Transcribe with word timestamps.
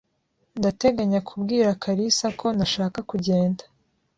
Ndateganya 0.59 1.19
kubwira 1.29 1.77
Kalisa 1.83 2.27
ko 2.39 2.47
ntashaka 2.55 2.99
kugenda. 3.09 3.63